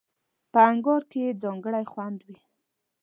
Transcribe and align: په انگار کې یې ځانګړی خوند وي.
په 0.51 0.59
انگار 0.71 1.01
کې 1.09 1.19
یې 1.25 1.37
ځانګړی 1.43 1.83
خوند 1.91 2.19
وي. 2.27 2.37